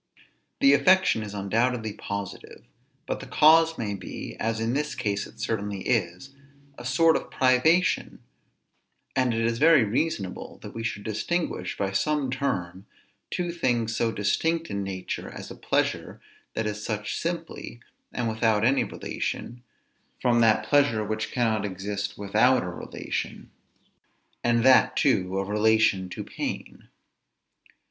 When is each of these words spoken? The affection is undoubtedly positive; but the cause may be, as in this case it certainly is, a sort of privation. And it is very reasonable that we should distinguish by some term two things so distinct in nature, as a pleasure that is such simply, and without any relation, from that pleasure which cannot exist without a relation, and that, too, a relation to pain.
The 0.61 0.73
affection 0.73 1.21
is 1.21 1.35
undoubtedly 1.35 1.93
positive; 1.93 2.63
but 3.05 3.19
the 3.19 3.27
cause 3.27 3.77
may 3.77 3.93
be, 3.93 4.35
as 4.39 4.59
in 4.59 4.73
this 4.73 4.95
case 4.95 5.27
it 5.27 5.39
certainly 5.39 5.81
is, 5.87 6.33
a 6.75 6.83
sort 6.83 7.15
of 7.15 7.29
privation. 7.29 8.17
And 9.15 9.31
it 9.31 9.41
is 9.41 9.59
very 9.59 9.83
reasonable 9.83 10.57
that 10.63 10.73
we 10.73 10.81
should 10.81 11.03
distinguish 11.03 11.77
by 11.77 11.91
some 11.91 12.31
term 12.31 12.87
two 13.29 13.51
things 13.51 13.95
so 13.95 14.11
distinct 14.11 14.71
in 14.71 14.81
nature, 14.83 15.29
as 15.29 15.51
a 15.51 15.55
pleasure 15.55 16.19
that 16.55 16.65
is 16.65 16.83
such 16.83 17.15
simply, 17.19 17.79
and 18.11 18.27
without 18.27 18.65
any 18.65 18.83
relation, 18.83 19.61
from 20.19 20.39
that 20.41 20.65
pleasure 20.65 21.03
which 21.05 21.31
cannot 21.31 21.63
exist 21.63 22.17
without 22.17 22.63
a 22.63 22.69
relation, 22.69 23.51
and 24.43 24.63
that, 24.63 24.95
too, 24.97 25.37
a 25.37 25.45
relation 25.45 26.09
to 26.09 26.23
pain. 26.23 26.87